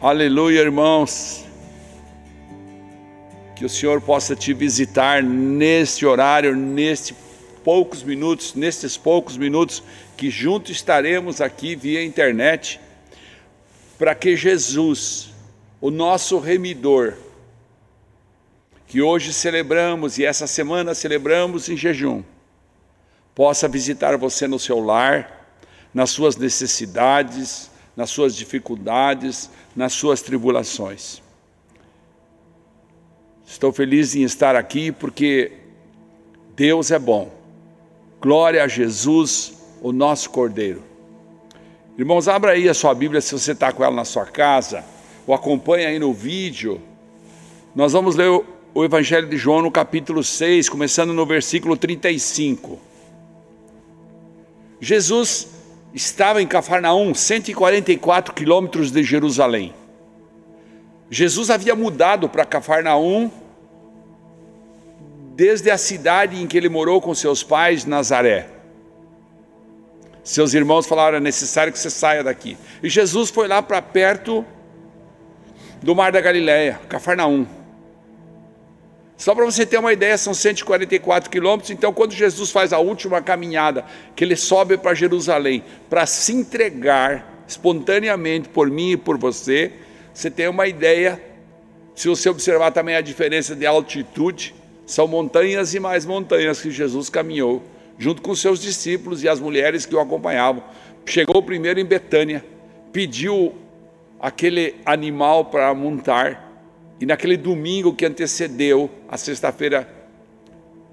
[0.00, 1.44] Aleluia, irmãos.
[3.56, 7.16] Que o Senhor possa te visitar neste horário, nestes
[7.64, 9.82] poucos minutos, nestes poucos minutos
[10.16, 12.78] que juntos estaremos aqui via internet,
[13.98, 15.30] para que Jesus,
[15.80, 17.14] o nosso remidor,
[18.86, 22.22] que hoje celebramos e essa semana celebramos em jejum,
[23.34, 25.56] possa visitar você no seu lar,
[25.92, 27.68] nas suas necessidades,
[27.98, 31.20] nas suas dificuldades, nas suas tribulações.
[33.44, 35.50] Estou feliz em estar aqui porque
[36.54, 37.28] Deus é bom.
[38.20, 40.80] Glória a Jesus, o nosso Cordeiro.
[41.98, 44.84] Irmãos, abra aí a sua Bíblia se você está com ela na sua casa,
[45.26, 46.80] ou acompanha aí no vídeo.
[47.74, 48.28] Nós vamos ler
[48.74, 52.78] o Evangelho de João no capítulo 6, começando no versículo 35.
[54.80, 55.57] Jesus
[55.94, 59.74] estava em Cafarnaum, 144 quilômetros de Jerusalém.
[61.10, 63.30] Jesus havia mudado para Cafarnaum
[65.34, 68.48] desde a cidade em que ele morou com seus pais, Nazaré.
[70.22, 72.58] Seus irmãos falaram: é necessário que você saia daqui.
[72.82, 74.44] E Jesus foi lá para perto
[75.82, 77.46] do Mar da Galileia, Cafarnaum.
[79.18, 81.72] Só para você ter uma ideia, são 144 quilômetros.
[81.72, 87.42] Então, quando Jesus faz a última caminhada, que ele sobe para Jerusalém, para se entregar
[87.48, 89.72] espontaneamente por mim e por você,
[90.14, 91.20] você tem uma ideia.
[91.96, 94.54] Se você observar também a diferença de altitude,
[94.86, 97.64] são montanhas e mais montanhas que Jesus caminhou,
[97.98, 100.62] junto com seus discípulos e as mulheres que o acompanhavam.
[101.04, 102.44] Chegou primeiro em Betânia,
[102.92, 103.52] pediu
[104.20, 106.47] aquele animal para montar
[107.00, 109.88] e naquele domingo que antecedeu a sexta-feira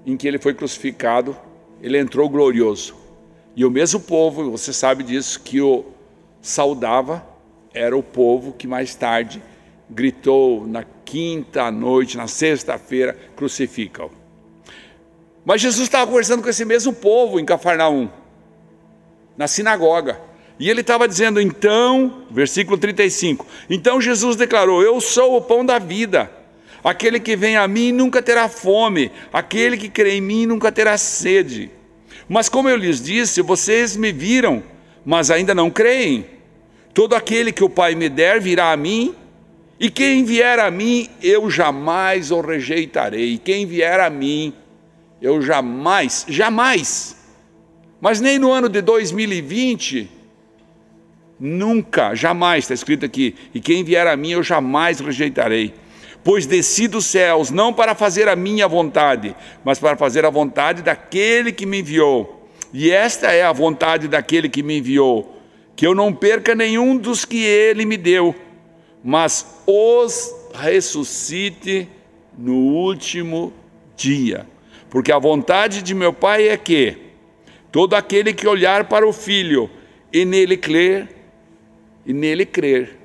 [0.04, 1.36] em que ele foi crucificado,
[1.82, 2.94] ele entrou glorioso.
[3.56, 5.84] E o mesmo povo, você sabe disso, que o
[6.40, 7.26] saudava,
[7.74, 9.42] era o povo que mais tarde
[9.90, 14.10] gritou na quinta noite, na sexta-feira, crucificam.
[15.44, 18.08] Mas Jesus estava conversando com esse mesmo povo em Cafarnaum,
[19.36, 20.20] na sinagoga.
[20.58, 25.78] E ele estava dizendo, então, versículo 35, então Jesus declarou: Eu sou o pão da
[25.78, 26.30] vida.
[26.82, 30.96] Aquele que vem a mim nunca terá fome, aquele que crê em mim nunca terá
[30.96, 31.70] sede.
[32.28, 34.62] Mas como eu lhes disse, vocês me viram,
[35.04, 36.26] mas ainda não creem.
[36.94, 39.14] Todo aquele que o Pai me der virá a mim,
[39.78, 43.36] e quem vier a mim, eu jamais o rejeitarei.
[43.36, 44.54] Quem vier a mim,
[45.20, 47.16] eu jamais, jamais,
[48.00, 50.15] mas nem no ano de 2020,
[51.38, 55.74] Nunca, jamais, está escrito aqui, e quem vier a mim eu jamais rejeitarei.
[56.24, 60.82] Pois desci dos céus, não para fazer a minha vontade, mas para fazer a vontade
[60.82, 62.48] daquele que me enviou.
[62.72, 65.40] E esta é a vontade daquele que me enviou,
[65.76, 68.34] que eu não perca nenhum dos que ele me deu,
[69.04, 71.88] mas os ressuscite
[72.36, 73.52] no último
[73.96, 74.46] dia.
[74.90, 76.96] Porque a vontade de meu Pai é que
[77.70, 79.70] todo aquele que olhar para o Filho
[80.12, 81.15] e nele crer,
[82.06, 82.96] e nele crer.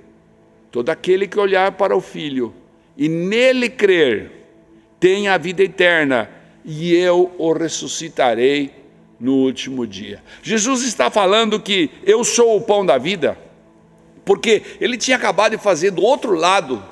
[0.71, 2.53] Todo aquele que olhar para o Filho
[2.95, 4.31] e nele crer,
[4.99, 6.29] tem a vida eterna,
[6.63, 8.71] e eu o ressuscitarei
[9.19, 10.21] no último dia.
[10.43, 13.37] Jesus está falando que eu sou o pão da vida,
[14.23, 16.83] porque ele tinha acabado de fazer do outro lado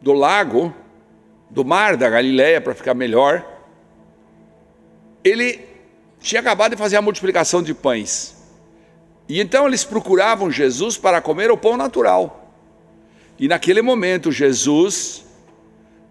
[0.00, 0.74] do lago,
[1.50, 3.44] do mar da Galileia, para ficar melhor,
[5.22, 5.60] ele
[6.20, 8.33] tinha acabado de fazer a multiplicação de pães.
[9.28, 12.52] E então eles procuravam Jesus para comer o pão natural.
[13.38, 15.24] E naquele momento Jesus,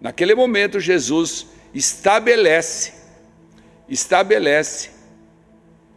[0.00, 2.92] naquele momento Jesus estabelece,
[3.88, 4.90] estabelece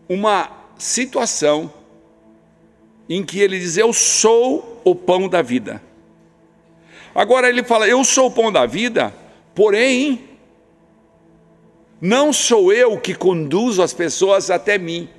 [0.08, 1.74] uma situação
[3.10, 5.82] em que ele diz: Eu sou o pão da vida.
[7.14, 9.14] Agora ele fala: Eu sou o pão da vida,
[9.56, 10.30] porém,
[12.00, 15.10] não sou eu que conduzo as pessoas até mim.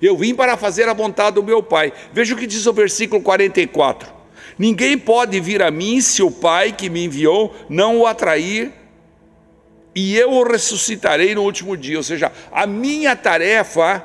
[0.00, 1.92] Eu vim para fazer a vontade do meu Pai.
[2.12, 4.12] Veja o que diz o versículo 44.
[4.58, 8.72] Ninguém pode vir a mim se o Pai que me enviou não o atrair,
[9.94, 11.96] e eu o ressuscitarei no último dia.
[11.96, 14.04] Ou seja, a minha tarefa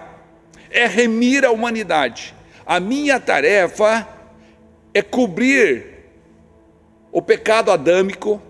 [0.71, 2.33] é remir a humanidade.
[2.65, 4.07] A minha tarefa
[4.94, 5.86] é cobrir
[7.12, 8.41] o pecado adâmico,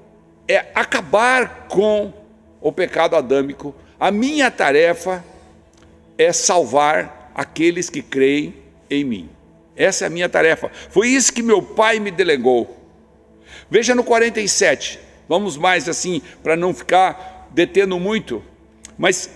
[0.48, 2.14] é acabar com
[2.62, 3.76] o pecado adâmico.
[4.00, 5.24] A minha tarefa
[6.18, 8.54] é salvar aqueles que creem
[8.90, 9.30] em mim.
[9.76, 10.72] Essa é a minha tarefa.
[10.90, 12.80] Foi isso que meu pai me delegou.
[13.70, 18.44] Veja no 47, vamos mais assim, para não ficar detendo muito.
[18.98, 19.30] Mas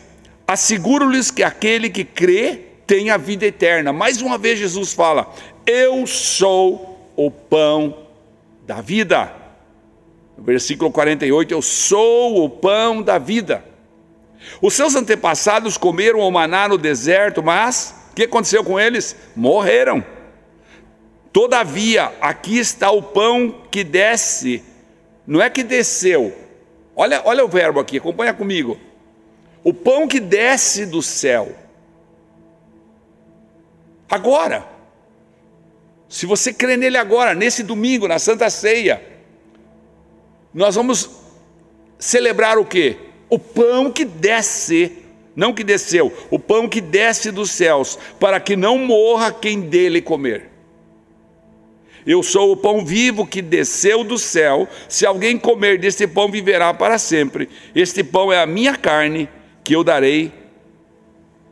[0.48, 3.92] asseguro-lhes que aquele que crê tem a vida eterna.
[3.92, 5.34] Mais uma vez Jesus fala:
[5.66, 8.08] Eu sou o pão
[8.66, 9.34] da vida.
[10.38, 13.66] No versículo 48, eu sou o pão da vida.
[14.62, 19.16] Os seus antepassados comeram o maná no deserto, mas o que aconteceu com eles?
[19.36, 20.04] Morreram.
[21.32, 24.64] Todavia, aqui está o pão que desce,
[25.26, 26.36] não é que desceu.
[26.96, 28.80] Olha, olha o verbo aqui, acompanha comigo.
[29.64, 31.56] O pão que desce do céu.
[34.10, 34.66] Agora,
[36.10, 39.04] se você crê nele agora, nesse domingo, na Santa Ceia,
[40.54, 41.10] nós vamos
[42.00, 42.98] celebrar o quê?
[43.30, 44.92] O pão que desce,
[45.36, 50.02] não que desceu, o pão que desce dos céus, para que não morra quem dele
[50.02, 50.50] comer.
[52.08, 54.66] Eu sou o pão vivo que desceu do céu.
[54.88, 57.50] Se alguém comer deste pão, viverá para sempre.
[57.76, 59.28] Este pão é a minha carne,
[59.62, 60.32] que eu darei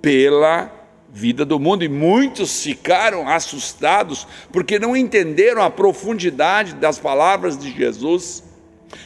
[0.02, 0.72] pela
[1.12, 1.84] vida do mundo.
[1.84, 8.42] E muitos ficaram assustados, porque não entenderam a profundidade das palavras de Jesus,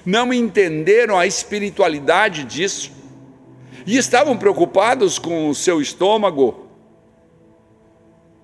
[0.06, 2.92] não entenderam a espiritualidade disso,
[3.86, 6.68] e estavam preocupados com o seu estômago,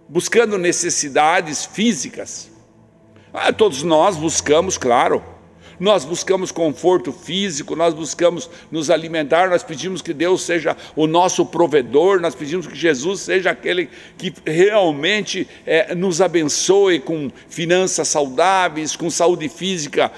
[0.08, 2.50] buscando necessidades físicas.
[3.34, 5.22] Ah, todos nós buscamos, claro.
[5.80, 11.46] Nós buscamos conforto físico, nós buscamos nos alimentar, nós pedimos que Deus seja o nosso
[11.46, 18.96] provedor, nós pedimos que Jesus seja aquele que realmente é, nos abençoe com finanças saudáveis,
[18.96, 20.12] com saúde física.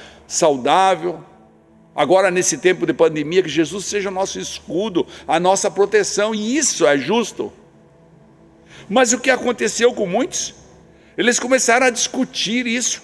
[1.95, 6.55] Agora, nesse tempo de pandemia, que Jesus seja o nosso escudo, a nossa proteção, e
[6.55, 7.51] isso é justo.
[8.87, 10.53] Mas o que aconteceu com muitos?
[11.17, 13.01] Eles começaram a discutir isso.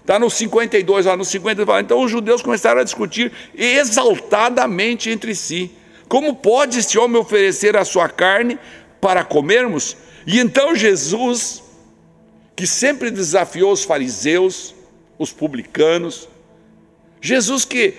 [0.00, 1.84] Está no 52, lá no 52.
[1.84, 5.70] Então os judeus começaram a discutir exaltadamente entre si:
[6.08, 8.58] como pode este homem oferecer a sua carne
[9.00, 9.96] para comermos?
[10.26, 11.62] E então Jesus,
[12.56, 14.74] que sempre desafiou os fariseus,
[15.18, 16.28] os publicanos,
[17.26, 17.94] Jesus que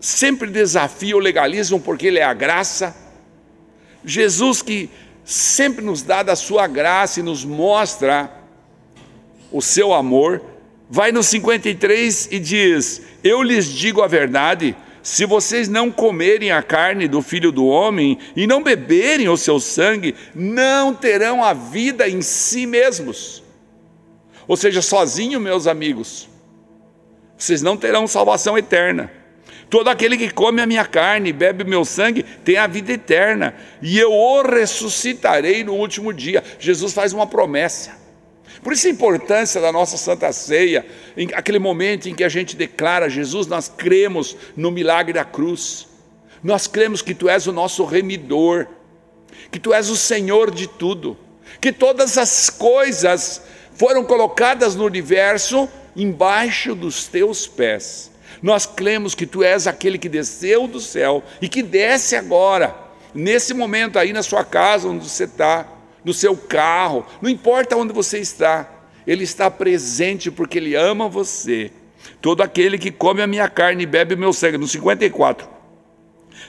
[0.00, 2.96] sempre desafia o legalismo porque ele é a graça,
[4.02, 4.88] Jesus que
[5.22, 8.32] sempre nos dá da sua graça e nos mostra
[9.50, 10.42] o seu amor,
[10.88, 16.62] vai no 53 e diz: Eu lhes digo a verdade, se vocês não comerem a
[16.62, 22.08] carne do filho do homem e não beberem o seu sangue, não terão a vida
[22.08, 23.42] em si mesmos.
[24.48, 26.31] Ou seja, sozinho, meus amigos,
[27.42, 29.10] vocês não terão salvação eterna.
[29.68, 32.92] Todo aquele que come a minha carne e bebe o meu sangue tem a vida
[32.92, 36.44] eterna, e eu o ressuscitarei no último dia.
[36.60, 37.98] Jesus faz uma promessa.
[38.62, 40.86] Por isso a importância da nossa Santa Ceia,
[41.16, 45.88] em aquele momento em que a gente declara Jesus, nós cremos no milagre da cruz.
[46.44, 48.68] Nós cremos que tu és o nosso remidor,
[49.50, 51.18] que tu és o Senhor de tudo,
[51.60, 53.42] que todas as coisas
[53.74, 58.10] foram colocadas no universo embaixo dos teus pés.
[58.42, 62.74] Nós cremos que tu és aquele que desceu do céu e que desce agora,
[63.14, 65.66] nesse momento aí na sua casa onde você está
[66.04, 68.68] no seu carro, não importa onde você está,
[69.06, 71.70] Ele está presente porque Ele ama você.
[72.20, 75.48] Todo aquele que come a minha carne e bebe o meu sangue, no 54,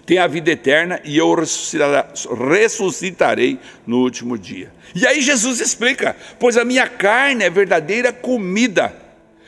[0.06, 4.72] tem a vida eterna e eu ressuscitarei no último dia.
[4.96, 8.96] E aí Jesus explica: pois a minha carne é verdadeira comida,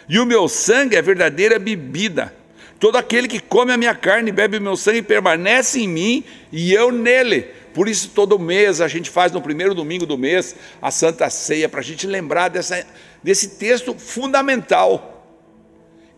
[0.08, 2.34] e o meu sangue é verdadeira bebida.
[2.80, 6.24] Todo aquele que come a minha carne e bebe o meu sangue permanece em mim
[6.52, 7.44] e eu nele.
[7.74, 11.68] Por isso, todo mês a gente faz no primeiro domingo do mês a Santa Ceia,
[11.68, 12.86] para a gente lembrar dessa,
[13.22, 15.28] desse texto fundamental,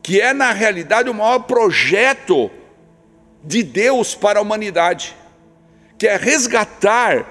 [0.04, 2.52] que é, na realidade, o maior projeto
[3.44, 5.16] de Deus para a humanidade,
[5.98, 7.26] que é resgatar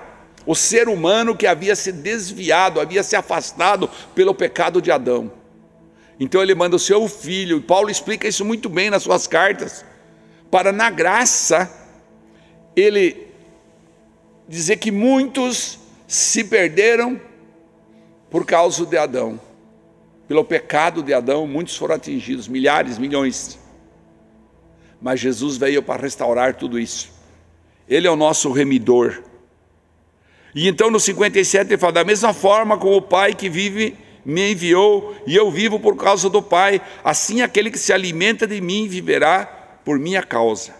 [0.44, 5.30] o ser humano que havia se desviado, havia se afastado pelo pecado de Adão.
[6.18, 9.84] Então ele manda o seu filho, e Paulo explica isso muito bem nas suas cartas,
[10.50, 11.70] para na graça
[12.74, 13.26] ele
[14.48, 17.20] dizer que muitos se perderam
[18.30, 19.40] por causa de Adão.
[20.28, 23.58] Pelo pecado de Adão, muitos foram atingidos, milhares, milhões.
[25.00, 27.10] Mas Jesus veio para restaurar tudo isso.
[27.88, 29.22] Ele é o nosso remidor.
[30.54, 33.96] E então no 57 ele fala: da mesma forma como o Pai que vive
[34.26, 38.60] me enviou, e eu vivo por causa do Pai, assim aquele que se alimenta de
[38.60, 39.46] mim viverá
[39.84, 40.74] por minha causa.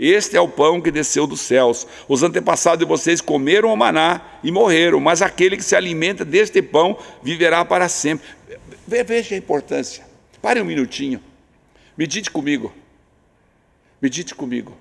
[0.00, 1.86] Este é o pão que desceu dos céus.
[2.08, 6.60] Os antepassados de vocês comeram o maná e morreram, mas aquele que se alimenta deste
[6.60, 8.26] pão viverá para sempre.
[8.84, 10.04] Veja a importância.
[10.40, 11.22] Pare um minutinho.
[11.96, 12.74] Medite comigo.
[14.00, 14.76] Medite comigo.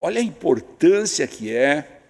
[0.00, 2.00] Olha a importância que é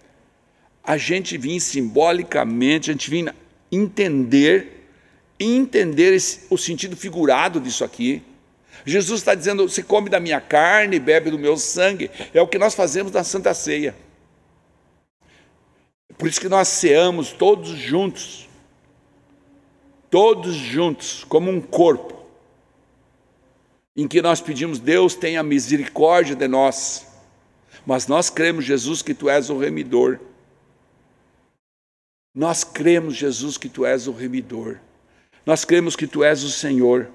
[0.81, 3.35] a gente vir simbolicamente, a gente vir
[3.71, 4.81] entender
[5.41, 8.21] entender esse, o sentido figurado disso aqui.
[8.85, 12.09] Jesus está dizendo: se come da minha carne, bebe do meu sangue.
[12.33, 13.95] É o que nós fazemos na Santa Ceia.
[16.17, 18.47] Por isso que nós ceamos todos juntos,
[20.09, 22.13] todos juntos, como um corpo,
[23.95, 27.07] em que nós pedimos, Deus tenha misericórdia de nós,
[27.85, 30.19] mas nós cremos, Jesus, que tu és o remidor.
[32.33, 34.77] Nós cremos, Jesus, que tu és o remidor.
[35.45, 37.09] Nós cremos que tu és o Senhor.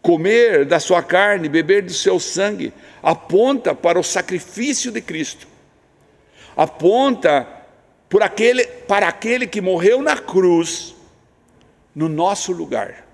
[0.00, 5.46] Comer da sua carne, beber do seu sangue, aponta para o sacrifício de Cristo.
[6.56, 7.48] Aponta
[8.08, 10.94] por aquele, para aquele que morreu na cruz
[11.94, 13.06] no nosso lugar.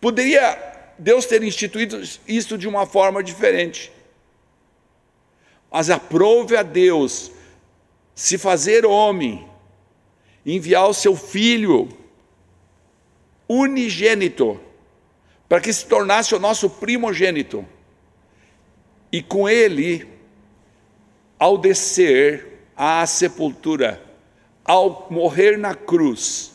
[0.00, 3.92] Poderia Deus ter instituído isso de uma forma diferente.
[5.70, 7.30] Mas aprove a Deus
[8.16, 9.46] se fazer homem,
[10.44, 11.86] enviar o seu filho
[13.46, 14.58] unigênito,
[15.46, 17.64] para que se tornasse o nosso primogênito.
[19.12, 20.08] E com ele
[21.38, 24.02] ao descer à sepultura,
[24.64, 26.52] ao morrer na cruz,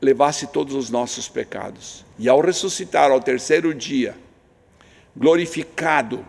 [0.00, 2.04] levasse todos os nossos pecados.
[2.16, 4.16] E ao ressuscitar ao terceiro dia,
[5.16, 6.24] glorificado,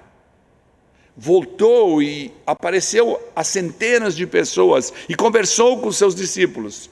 [1.19, 6.89] voltou e apareceu a centenas de pessoas e conversou com seus discípulos.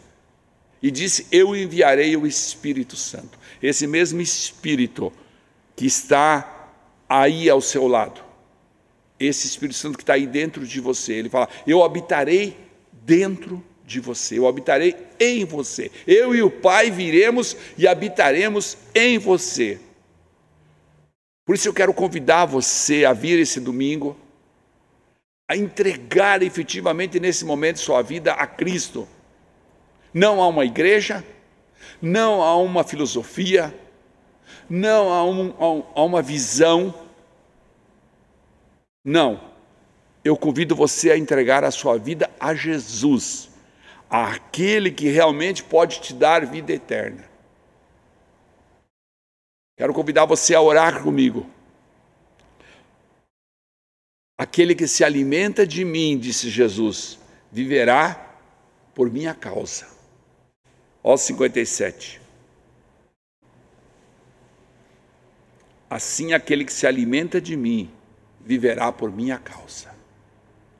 [0.84, 3.40] E disse: Eu enviarei o Espírito Santo.
[3.62, 5.12] Esse mesmo Espírito
[5.76, 6.70] que está
[7.10, 8.28] aí ao seu lado
[9.20, 11.14] esse Espírito Santo que está aí dentro de você.
[11.14, 12.56] Ele fala: Eu habitarei
[12.92, 15.90] dentro de você, eu habitarei em você.
[16.06, 19.80] Eu e o Pai viremos e habitaremos em você.
[21.48, 24.18] Por isso eu quero convidar você a vir esse domingo,
[25.50, 29.08] a entregar efetivamente nesse momento sua vida a Cristo.
[30.14, 31.24] Não a uma igreja,
[32.02, 33.74] não a uma filosofia,
[34.70, 36.94] não a, um, a uma visão
[39.02, 39.40] não.
[40.26, 43.50] Eu convido você a entregar a sua vida a Jesus,
[44.10, 47.24] aquele que realmente pode te dar vida eterna.
[49.78, 51.48] Quero convidar você a orar comigo.
[54.36, 57.20] Aquele que se alimenta de mim, disse Jesus,
[57.52, 58.36] viverá
[58.96, 59.88] por minha causa.
[61.04, 62.20] Ó 57.
[65.88, 67.90] Assim aquele que se alimenta de mim
[68.42, 69.96] viverá por minha causa.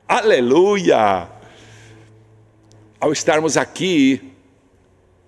[0.08, 1.30] Aleluia!
[2.98, 4.32] Ao estarmos aqui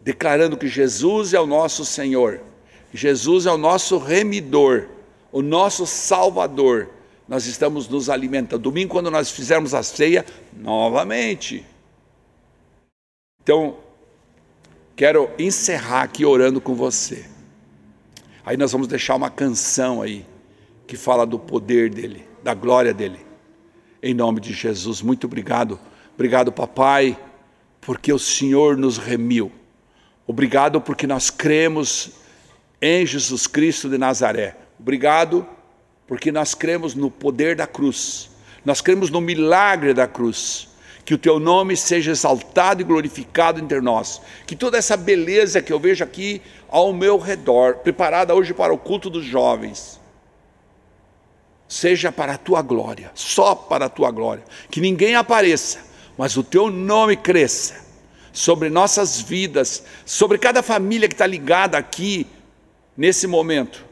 [0.01, 2.50] declarando que Jesus é o nosso Senhor,
[2.93, 4.89] Jesus é o nosso remidor,
[5.31, 6.91] o nosso Salvador,
[7.29, 8.63] nós estamos nos alimentando.
[8.63, 11.65] Domingo, quando nós fizermos a ceia, novamente.
[13.43, 13.77] Então,
[14.97, 17.25] quero encerrar aqui orando com você.
[18.45, 20.27] Aí nós vamos deixar uma canção aí
[20.87, 23.21] que fala do poder dele da glória dele.
[24.03, 25.79] Em nome de Jesus, muito obrigado.
[26.15, 27.19] Obrigado, papai,
[27.81, 29.53] porque o Senhor nos remiu.
[30.27, 32.13] Obrigado porque nós cremos
[32.81, 34.57] em Jesus Cristo de Nazaré.
[34.79, 35.47] Obrigado
[36.07, 38.31] porque nós cremos no poder da cruz.
[38.65, 40.69] Nós cremos no milagre da cruz.
[41.05, 44.21] Que o teu nome seja exaltado e glorificado entre nós.
[44.47, 48.79] Que toda essa beleza que eu vejo aqui ao meu redor, preparada hoje para o
[48.79, 50.01] culto dos jovens,
[51.69, 54.45] seja para a tua glória, só para a tua glória.
[54.71, 55.81] Que ninguém apareça,
[56.17, 57.89] mas o teu nome cresça
[58.33, 62.27] sobre nossas vidas, sobre cada família que está ligada aqui
[63.01, 63.83] nesse momento,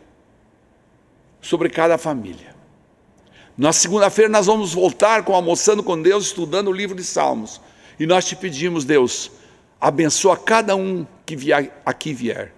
[1.41, 2.55] sobre cada família.
[3.57, 7.59] Na segunda-feira nós vamos voltar com Almoçando com Deus, estudando o livro de Salmos.
[7.99, 9.31] E nós te pedimos, Deus,
[9.81, 12.53] abençoa cada um que vier, aqui vier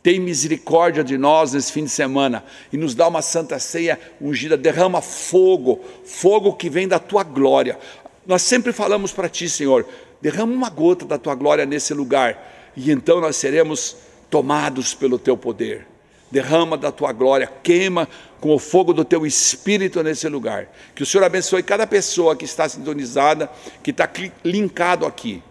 [0.00, 4.56] tem misericórdia de nós nesse fim de semana e nos dá uma santa ceia ungida,
[4.56, 7.76] derrama fogo, fogo que vem da tua glória.
[8.24, 9.84] Nós sempre falamos para ti, Senhor,
[10.22, 13.96] derrama uma gota da tua glória nesse lugar e então nós seremos
[14.30, 15.86] tomados pelo teu poder.
[16.30, 18.08] Derrama da tua glória, queima
[18.40, 20.68] com o fogo do teu espírito nesse lugar.
[20.94, 23.50] Que o Senhor abençoe cada pessoa que está sintonizada,
[23.82, 24.08] que está
[24.44, 25.42] linkado aqui.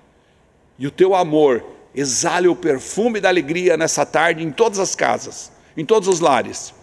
[0.77, 1.63] E o teu amor
[1.96, 6.74] exale o perfume da alegria nessa tarde em todas as casas, em todos os lares.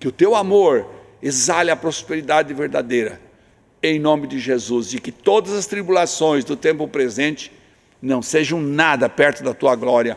[0.00, 0.86] Que o teu amor
[1.22, 3.20] exale a prosperidade verdadeira,
[3.82, 7.52] em nome de Jesus, e que todas as tribulações do tempo presente
[8.00, 10.16] não sejam nada perto da tua glória,